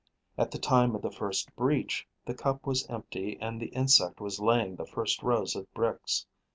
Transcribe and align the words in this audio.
At 0.35 0.49
the 0.49 0.57
time 0.57 0.95
of 0.95 1.03
the 1.03 1.11
first 1.11 1.55
breach, 1.55 2.07
the 2.25 2.33
cup 2.33 2.65
was 2.65 2.87
empty 2.87 3.37
and 3.39 3.61
the 3.61 3.67
insect 3.67 4.19
was 4.19 4.39
laying 4.39 4.75
the 4.75 4.87
first 4.87 5.21
rows 5.21 5.55
of 5.55 5.71
bricks. 5.75 6.25